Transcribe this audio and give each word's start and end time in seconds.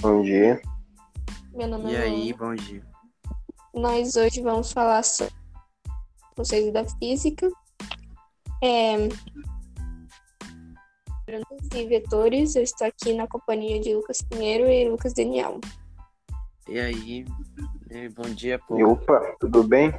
Bom 0.00 0.22
dia. 0.22 0.62
Meu 1.52 1.68
nome 1.68 1.92
E 1.92 1.94
é 1.94 2.02
aí, 2.02 2.32
bom 2.32 2.54
dia. 2.54 2.82
Nós 3.74 4.16
hoje 4.16 4.40
vamos 4.40 4.72
falar 4.72 5.02
sobre 5.02 5.34
conceitos 6.34 6.72
da 6.72 6.88
física. 6.98 7.50
É... 8.62 8.96
E 11.74 11.86
vetores, 11.86 12.56
eu 12.56 12.62
estou 12.62 12.86
aqui 12.86 13.12
na 13.12 13.26
companhia 13.26 13.78
de 13.78 13.94
Lucas 13.94 14.22
Pinheiro 14.22 14.70
e 14.70 14.88
Lucas 14.88 15.12
Daniel. 15.12 15.60
E 16.66 16.80
aí, 16.80 17.26
e 17.90 18.08
bom 18.08 18.28
dia, 18.34 18.58
pô. 18.58 18.78
E, 18.78 18.84
opa, 18.84 19.36
tudo 19.38 19.62
bem? 19.62 19.92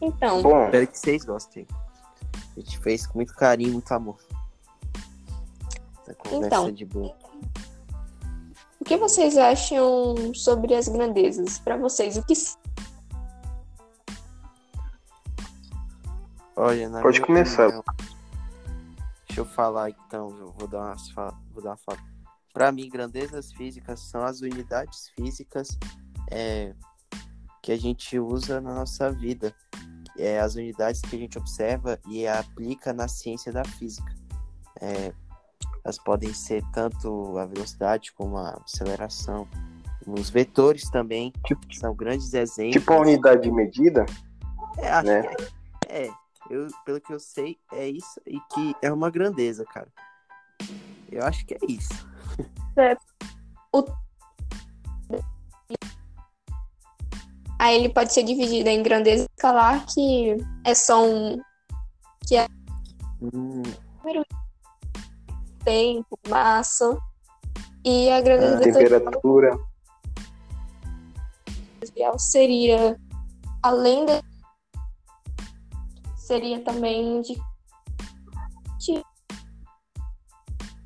Então, 0.00 0.42
Bom, 0.42 0.66
Espero 0.66 0.86
que 0.86 0.98
vocês 0.98 1.24
gostem. 1.24 1.66
A 2.56 2.60
gente 2.60 2.78
fez 2.78 3.04
com 3.04 3.18
muito 3.18 3.34
carinho, 3.34 3.72
muito 3.72 3.90
amor. 3.92 4.18
Essa 6.02 6.14
conversa 6.14 6.46
Então. 6.46 6.72
de 6.72 6.84
boa. 6.84 7.27
O 8.88 8.92
que 8.92 8.96
vocês 8.96 9.36
acham 9.36 10.32
sobre 10.32 10.74
as 10.74 10.88
grandezas? 10.88 11.58
Para 11.58 11.76
vocês, 11.76 12.16
o 12.16 12.24
que 12.24 12.32
Olha, 16.56 16.88
na 16.88 17.02
Pode 17.02 17.20
começar. 17.20 17.66
opinião- 17.66 17.84
deixa 19.26 19.40
eu 19.42 19.44
falar 19.44 19.90
então, 19.90 20.30
eu 20.38 20.52
vou 20.52 20.66
dar 20.66 20.86
umas 20.86 21.10
fa... 21.10 21.38
vou 21.52 21.62
dar 21.62 21.72
uma 21.72 21.76
fala. 21.76 21.98
Para 22.54 22.72
mim, 22.72 22.88
grandezas 22.88 23.52
físicas 23.52 24.00
são 24.00 24.22
as 24.22 24.40
unidades 24.40 25.10
físicas 25.10 25.68
é, 26.30 26.74
que 27.62 27.72
a 27.72 27.76
gente 27.76 28.18
usa 28.18 28.58
na 28.58 28.74
nossa 28.74 29.12
vida. 29.12 29.54
É 30.16 30.40
as 30.40 30.54
unidades 30.54 31.02
que 31.02 31.14
a 31.14 31.18
gente 31.18 31.36
observa 31.36 32.00
e 32.08 32.26
aplica 32.26 32.94
na 32.94 33.06
ciência 33.06 33.52
da 33.52 33.64
física. 33.66 34.14
É, 34.80 35.12
elas 35.84 35.98
podem 35.98 36.32
ser 36.32 36.62
tanto 36.72 37.36
a 37.38 37.46
velocidade 37.46 38.12
como 38.12 38.36
a 38.36 38.60
aceleração. 38.64 39.46
Os 40.06 40.30
vetores 40.30 40.88
também, 40.90 41.32
Tipo- 41.46 41.66
que 41.66 41.76
são 41.78 41.94
grandes 41.94 42.32
exemplos. 42.32 42.72
tipo 42.80 42.92
a 42.92 43.00
unidade 43.00 43.42
de 43.42 43.50
medida, 43.52 44.06
É, 44.78 44.90
acho 44.90 45.06
né? 45.06 45.22
que 45.22 45.42
é. 45.88 46.06
É, 46.06 46.10
eu, 46.50 46.66
pelo 46.84 47.00
que 47.00 47.12
eu 47.12 47.20
sei, 47.20 47.58
é 47.72 47.88
isso 47.88 48.20
e 48.26 48.38
que 48.52 48.74
é 48.82 48.92
uma 48.92 49.10
grandeza, 49.10 49.64
cara. 49.64 49.88
Eu 51.10 51.24
acho 51.24 51.44
que 51.46 51.54
é 51.54 51.58
isso. 51.68 52.06
Aí 57.58 57.74
ele 57.74 57.88
pode 57.88 58.12
ser 58.12 58.22
dividido 58.22 58.68
em 58.68 58.82
grandeza 58.82 59.26
escalar, 59.36 59.84
que 59.86 60.36
é 60.64 60.74
só 60.74 61.04
um 61.04 61.40
Hum, 63.20 63.62
tempo, 65.68 66.18
massa. 66.28 66.98
E 67.84 68.10
a 68.10 68.20
vetorial 68.20 68.60
temperatura, 68.60 69.58
seria, 72.18 72.98
além 73.62 74.06
da. 74.06 74.22
Seria 76.16 76.62
também 76.62 77.20
de. 77.22 77.34
de- 78.78 79.04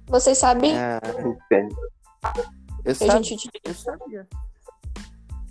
Vocês 0.06 0.38
sabem 0.38 0.76
é, 0.76 0.98
entende? 1.20 1.74
eu, 2.84 2.94
sabia, 2.94 3.22
gente 3.22 3.50
eu 3.64 3.74
sabia. 3.74 4.28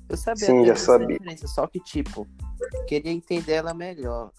Eu 0.08 0.18
sabia 0.18 0.46
Sim, 0.46 0.66
já 0.66 0.76
sabia. 0.76 1.08
diferença, 1.08 1.48
só 1.48 1.66
que, 1.68 1.80
tipo, 1.80 2.28
queria 2.88 3.12
entender 3.12 3.54
ela 3.54 3.74
melhor. 3.74 4.32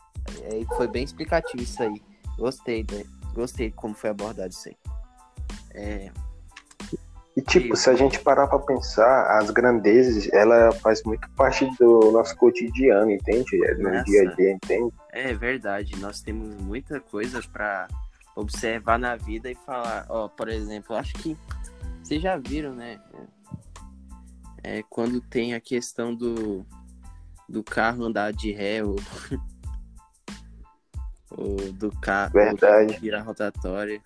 É, 0.43 0.77
foi 0.77 0.87
bem 0.87 1.03
explicativo 1.03 1.63
isso 1.63 1.83
aí. 1.83 2.01
Gostei, 2.39 2.87
né? 2.91 3.05
Gostei 3.35 3.71
como 3.71 3.95
foi 3.95 4.11
abordado 4.11 4.51
isso 4.51 4.69
aí. 4.69 4.77
É, 5.75 6.11
E 7.37 7.41
tipo, 7.41 7.75
se 7.77 7.89
a 7.89 7.95
gente 7.95 8.19
parar 8.21 8.47
pra 8.47 8.59
pensar, 8.59 9.39
as 9.39 9.51
grandezas, 9.51 10.31
ela 10.33 10.71
faz 10.73 11.03
muito 11.03 11.29
parte 11.31 11.67
do 11.79 12.13
nosso 12.13 12.37
cotidiano, 12.37 13.11
entende? 13.11 13.65
É 13.65 13.75
No 13.75 13.91
Nossa. 13.91 14.05
dia 14.05 14.29
a 14.31 14.35
dia, 14.35 14.53
entende? 14.53 14.95
É 15.11 15.33
verdade, 15.33 15.97
nós 15.99 16.21
temos 16.21 16.55
muita 16.61 17.01
coisa 17.01 17.41
para 17.43 17.89
observar 18.37 18.99
na 18.99 19.17
vida 19.17 19.51
e 19.51 19.55
falar, 19.55 20.07
ó, 20.09 20.29
por 20.29 20.49
exemplo, 20.49 20.95
acho 20.97 21.15
que 21.15 21.37
vocês 22.03 22.21
já 22.21 22.37
viram, 22.37 22.75
né? 22.75 23.01
É, 24.63 24.83
quando 24.89 25.21
tem 25.21 25.55
a 25.55 25.61
questão 25.61 26.15
do, 26.15 26.65
do 27.49 27.65
carro 27.65 28.05
andar 28.05 28.33
de 28.33 28.53
ré 28.53 28.85
ou, 28.85 28.97
ou 31.37 31.57
do 31.73 31.91
carro 32.01 32.33
Verdade. 32.33 32.99
virar 32.99 33.23
rotatória. 33.23 34.01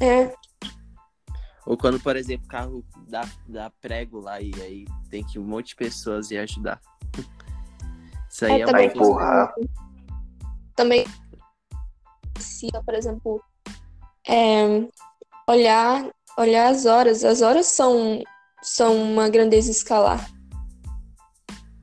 É, 0.00 0.32
Ou 1.66 1.76
quando, 1.76 1.98
por 1.98 2.16
exemplo, 2.16 2.44
o 2.44 2.48
carro 2.48 2.84
dá, 3.08 3.26
dá 3.46 3.70
prego 3.80 4.20
lá 4.20 4.40
e 4.40 4.52
aí 4.60 4.84
tem 5.08 5.24
que 5.24 5.38
um 5.38 5.44
monte 5.44 5.68
de 5.68 5.76
pessoas 5.76 6.30
ir 6.30 6.38
ajudar. 6.38 6.80
Isso 8.28 8.44
aí 8.44 8.52
é 8.52 8.60
é, 8.60 8.66
também. 8.66 8.88
uma 8.88 8.92
coisa. 8.92 9.10
empurrar. 9.10 9.54
Também. 10.76 11.06
Se, 12.38 12.68
por 12.84 12.94
exemplo, 12.94 13.42
é, 14.28 14.86
olhar, 15.48 16.10
olhar 16.36 16.68
as 16.68 16.84
horas. 16.84 17.24
As 17.24 17.40
horas 17.40 17.66
são, 17.66 18.22
são 18.60 18.94
uma 18.96 19.28
grandeza 19.28 19.70
escalar. 19.70 20.28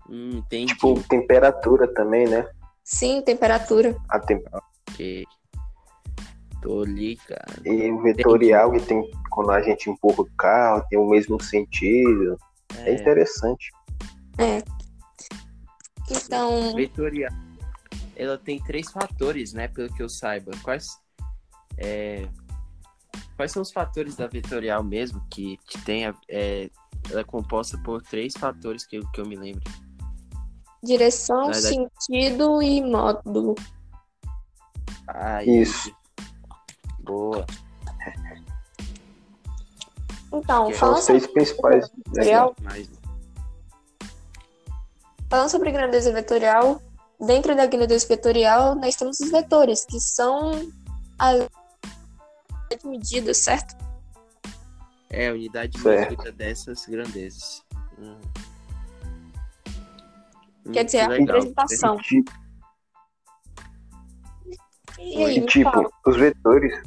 Hum, 0.09 0.37
entendi. 0.39 0.73
Tipo, 0.73 1.01
temperatura 1.07 1.91
também, 1.93 2.27
né? 2.27 2.45
Sim, 2.83 3.21
temperatura. 3.21 3.95
A 4.09 4.19
tem... 4.19 4.43
Ok. 4.89 5.25
Tô 6.61 6.83
ligado. 6.83 7.65
E 7.65 7.91
o 7.91 8.01
vetorial, 8.03 8.71
que 8.71 8.81
tem 8.81 9.09
quando 9.31 9.51
a 9.51 9.61
gente 9.61 9.89
empurra 9.89 10.21
o 10.21 10.29
carro, 10.37 10.85
tem 10.89 10.99
o 10.99 11.09
mesmo 11.09 11.41
sentido. 11.41 12.37
É, 12.77 12.91
É, 12.91 12.93
interessante. 12.93 13.71
É. 14.37 14.61
Então, 16.09 16.75
vetorial. 16.75 17.31
Ela 18.15 18.37
tem 18.37 18.61
três 18.63 18.91
fatores, 18.91 19.53
né? 19.53 19.67
Pelo 19.69 19.91
que 19.93 20.03
eu 20.03 20.09
saiba. 20.09 20.51
Quais, 20.61 20.87
é, 21.77 22.27
quais 23.35 23.51
são 23.51 23.61
os 23.61 23.71
fatores 23.71 24.15
da 24.15 24.27
vetorial 24.27 24.83
mesmo 24.83 25.25
que, 25.31 25.57
que 25.65 25.81
tem? 25.83 26.05
a- 26.05 26.15
É, 26.29 26.69
ela 27.09 27.21
é 27.21 27.23
composta 27.23 27.77
por 27.83 28.01
três 28.03 28.33
fatores 28.37 28.85
que, 28.85 28.97
eu- 28.97 29.07
que 29.11 29.19
eu 29.21 29.25
me 29.25 29.35
lembro. 29.35 29.63
Direção, 30.83 31.53
sentido 31.53 32.61
e 32.61 32.81
módulo. 32.81 33.55
Ah, 35.07 35.43
Isso. 35.43 35.93
Boa. 36.99 37.45
Então, 40.33 40.67
Que 40.67 40.75
São 40.77 40.93
os 40.93 41.03
seis 41.03 41.27
principais. 41.27 41.89
vetorial, 42.07 42.55
Mas, 42.61 42.89
falando 45.29 45.49
sobre 45.49 45.71
grandeza 45.71 46.11
vetorial, 46.13 46.81
dentro 47.19 47.55
da 47.55 47.65
grandeza 47.65 48.07
vetorial, 48.07 48.75
nós 48.75 48.95
temos 48.95 49.19
os 49.19 49.29
vetores, 49.29 49.83
que 49.83 49.99
são 49.99 50.71
as 51.19 51.47
medidas, 52.85 53.37
certo? 53.39 53.75
é 55.13 55.27
a 55.27 55.33
unidade 55.33 55.77
Certo. 55.77 56.31
dessas 56.31 56.85
grandezas. 56.85 57.61
Hum. 57.99 58.17
Quer 60.71 60.81
Hum, 60.81 60.85
dizer, 60.85 60.97
que 60.97 61.03
a 61.03 61.07
legal. 61.07 61.35
representação. 61.35 61.97
E, 64.99 65.23
aí, 65.23 65.37
e, 65.39 65.45
tipo, 65.45 65.71
fala. 65.71 65.89
os 66.05 66.15
vetores. 66.17 66.81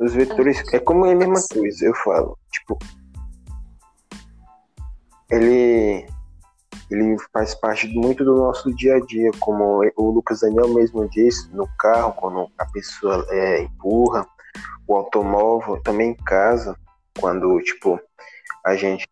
Os 0.00 0.14
vetores 0.14 0.62
é 0.72 0.78
como 0.80 1.06
é 1.06 1.12
a 1.12 1.16
mesma 1.16 1.40
coisa, 1.52 1.86
eu 1.86 1.94
falo. 1.94 2.36
Tipo, 2.50 2.78
ele 5.30 6.06
ele 6.90 7.16
faz 7.32 7.54
parte 7.54 7.88
muito 7.88 8.22
do 8.22 8.36
nosso 8.36 8.74
dia 8.74 8.96
a 8.96 9.00
dia, 9.00 9.30
como 9.40 9.80
o 9.96 10.10
Lucas 10.10 10.40
Daniel 10.40 10.68
mesmo 10.74 11.08
disse, 11.08 11.50
no 11.54 11.66
carro, 11.78 12.12
quando 12.12 12.50
a 12.58 12.66
pessoa 12.66 13.26
é, 13.30 13.62
empurra, 13.62 14.26
o 14.86 14.94
automóvel, 14.96 15.80
também 15.82 16.10
em 16.10 16.16
casa, 16.16 16.76
quando, 17.18 17.58
tipo, 17.62 17.98
a 18.66 18.74
gente 18.76 19.08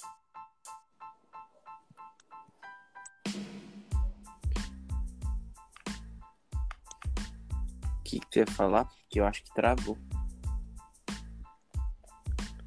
que, 8.11 8.21
que 8.21 8.27
tu 8.31 8.39
ia 8.41 8.47
falar? 8.47 8.89
Que 9.09 9.21
eu 9.21 9.27
acho 9.27 9.43
que 9.45 9.55
travou. 9.55 9.97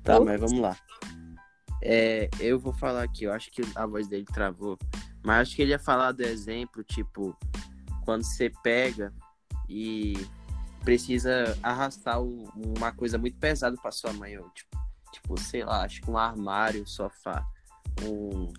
Tá, 0.04 0.20
Oi? 0.20 0.26
mas 0.26 0.40
vamos 0.40 0.60
lá. 0.60 0.76
É, 1.82 2.30
eu 2.40 2.60
vou 2.60 2.74
falar 2.74 3.04
aqui, 3.04 3.26
eu 3.26 3.34
acho 3.34 3.52
que 3.52 3.62
a 3.76 3.86
voz 3.86 4.08
dele 4.08 4.26
travou. 4.26 4.78
Mas 5.24 5.42
acho 5.42 5.56
que 5.56 5.62
ele 5.62 5.72
ia 5.72 5.80
falar 5.80 6.12
do 6.12 6.22
exemplo, 6.22 6.84
tipo, 6.84 7.38
quando 8.06 8.24
você 8.24 8.50
pega 8.64 9.14
e 9.70 10.14
precisa 10.84 11.58
arrastar 11.64 12.22
o- 12.22 12.44
uma 12.78 12.92
coisa 12.92 13.18
muito 13.18 13.38
pesada 13.38 13.76
pra 13.82 13.92
sua 13.92 14.12
mãe, 14.14 14.38
ou, 14.38 14.50
tipo, 14.50 14.78
tipo, 15.12 15.40
sei 15.40 15.64
lá, 15.64 15.84
acho 15.84 16.02
que 16.02 16.10
um 16.12 16.18
armário, 16.18 16.84
um 16.84 16.86
sofá, 16.86 17.46
um, 18.02 18.52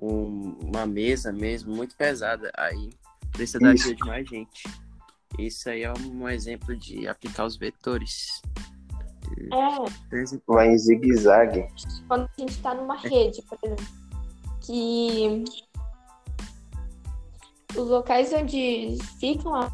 um- 0.00 0.58
uma 0.64 0.86
mesa 0.86 1.32
mesmo, 1.32 1.74
muito 1.74 1.94
pesada. 1.96 2.50
Aí 2.56 2.90
precisa 3.32 3.58
da 3.60 3.70
ajuda 3.70 3.94
de 3.94 4.04
mais 4.04 4.28
gente. 4.28 4.62
Isso 5.36 5.68
aí 5.68 5.82
é 5.82 5.92
um 5.92 6.28
exemplo 6.28 6.76
de 6.76 7.06
aplicar 7.06 7.44
os 7.44 7.56
vetores. 7.56 8.40
É, 9.52 10.38
Vai 10.46 10.68
em 10.68 10.78
zigue-zague. 10.78 11.66
quando 12.06 12.24
a 12.24 12.40
gente 12.40 12.52
está 12.52 12.74
numa 12.74 12.96
rede, 12.96 13.42
por 13.42 13.58
exemplo, 13.62 13.86
que 14.60 15.44
os 17.76 17.88
locais 17.88 18.32
onde 18.32 18.96
ficam 19.20 19.54
a 19.54 19.70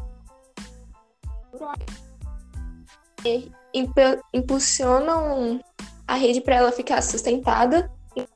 impulsionam 4.33 5.59
a 6.07 6.15
rede 6.15 6.41
para 6.41 6.55
ela 6.55 6.71
ficar 6.71 7.01
sustentada 7.01 7.91
e 8.15 8.27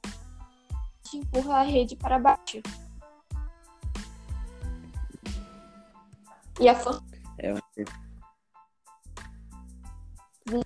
empurra 1.18 1.60
a 1.60 1.62
rede 1.62 1.95
para 1.95 2.18
baixo. 2.18 2.62
E 6.60 6.68
a 6.68 6.75
força 6.75 7.08
É, 7.39 7.53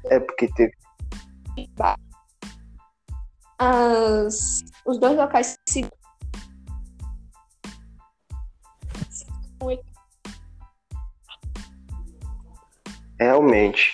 É 0.09 0.19
porque 0.19 0.47
teve. 0.53 0.73
as, 3.59 4.63
os 4.85 4.99
dois 4.99 5.15
locais 5.15 5.57
se 5.67 5.85
Realmente. 13.19 13.91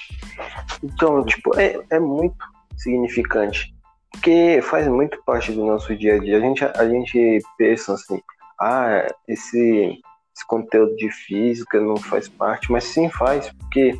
Então, 0.84 1.24
tipo, 1.26 1.56
é, 1.60 1.80
é 1.92 2.00
muito 2.00 2.38
significante. 2.78 3.76
Porque 4.12 4.60
faz 4.64 4.88
muito 4.88 5.22
parte 5.24 5.52
do 5.52 5.66
nosso 5.66 5.96
dia 5.96 6.16
a 6.16 6.20
dia. 6.20 6.38
A 6.38 6.42
gente, 6.42 6.66
a 6.66 6.90
gente 6.90 7.40
pensa 7.58 7.94
assim, 7.94 8.20
ah, 8.60 9.06
esse, 9.28 10.02
esse 10.40 10.48
conteúdo 10.48 10.96
de 10.96 11.12
física 11.12 11.80
não 11.80 11.98
faz 11.98 12.30
parte, 12.30 12.72
mas 12.72 12.86
sim 12.86 13.10
faz, 13.10 13.52
porque 13.54 14.00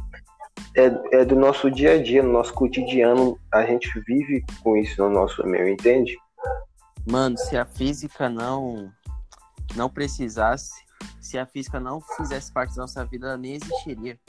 é, 0.76 1.20
é 1.20 1.26
do 1.26 1.36
nosso 1.36 1.70
dia 1.70 1.94
a 1.94 2.02
dia, 2.02 2.24
no 2.24 2.32
nosso 2.32 2.54
cotidiano, 2.54 3.38
a 3.54 3.66
gente 3.66 3.88
vive 4.08 4.44
com 4.64 4.78
isso 4.78 5.02
no 5.02 5.10
nosso 5.10 5.46
meio, 5.46 5.68
entende? 5.68 6.18
Mano, 7.10 7.38
se 7.38 7.58
a 7.58 7.66
física 7.66 8.30
não 8.30 8.92
não 9.76 9.90
precisasse, 9.90 10.84
se 11.20 11.38
a 11.38 11.46
física 11.46 11.80
não 11.80 12.02
fizesse 12.02 12.52
parte 12.52 12.76
da 12.76 12.82
nossa 12.84 13.06
vida, 13.06 13.28
ela 13.28 13.38
nem 13.38 13.56
existiria. 13.56 14.20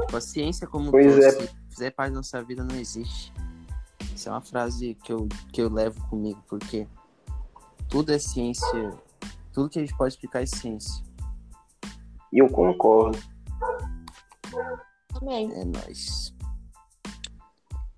Tipo, 0.00 0.16
a 0.16 0.20
ciência 0.20 0.66
como 0.66 0.90
Pois 0.90 1.06
todo, 1.06 1.24
é. 1.24 1.30
se 1.30 1.50
fizer 1.70 1.90
parte 1.90 2.10
da 2.10 2.16
nossa 2.16 2.42
vida, 2.42 2.62
não 2.62 2.76
existe. 2.76 3.32
Isso 4.14 4.28
é 4.28 4.32
uma 4.32 4.40
frase 4.40 4.94
que 5.02 5.12
eu, 5.12 5.28
que 5.52 5.60
eu 5.60 5.68
levo 5.68 6.00
comigo, 6.08 6.42
porque 6.48 6.86
tudo 7.88 8.12
é 8.12 8.18
ciência. 8.18 8.94
Tudo 9.52 9.70
que 9.70 9.78
a 9.78 9.82
gente 9.82 9.96
pode 9.96 10.14
explicar 10.14 10.42
é 10.42 10.46
ciência. 10.46 11.05
E 12.32 12.38
eu 12.38 12.48
concordo. 12.48 13.18
também. 15.18 15.52
É 15.52 15.64
nóis. 15.64 16.34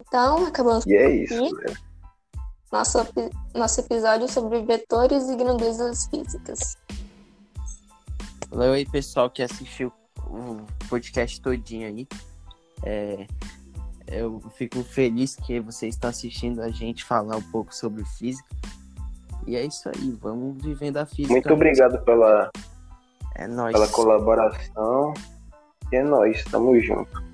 Então, 0.01 0.47
acabamos 0.47 0.87
E 0.87 0.95
é 0.95 1.11
isso. 1.11 1.41
Né? 1.41 1.75
nosso, 2.73 2.99
nosso 3.55 3.81
episódio 3.81 4.29
sobre 4.29 4.63
vetores 4.63 5.29
e 5.29 5.37
grandezas 5.37 6.07
físicas. 6.07 6.77
Valeu 8.51 8.73
aí, 8.73 8.87
pessoal, 8.87 9.31
que 9.31 9.43
assistiu 9.43 9.93
o 10.27 10.65
podcast 10.89 11.41
todinho 11.41 11.87
aí. 11.87 12.09
É, 12.85 13.27
eu 14.07 14.41
fico 14.57 14.83
feliz 14.83 15.37
que 15.37 15.61
você 15.61 15.89
está 15.89 16.09
assistindo 16.09 16.63
a 16.63 16.71
gente 16.71 17.05
falar 17.05 17.37
um 17.37 17.51
pouco 17.51 17.75
sobre 17.75 18.05
física. 18.05 18.49
E 19.47 19.57
é 19.57 19.65
isso 19.65 19.89
aí, 19.89 20.11
vamos 20.21 20.63
vivendo 20.63 20.99
a 20.99 21.07
física. 21.07 21.33
Muito 21.33 21.53
obrigado 21.53 22.03
pela, 22.05 22.51
É 23.39 23.47
nóis. 23.47 23.73
pela 23.73 23.89
colaboração. 23.89 25.15
E 25.93 25.97
é 25.97 26.03
nóis, 26.03 26.45
tamo 26.45 26.79
junto. 26.81 27.28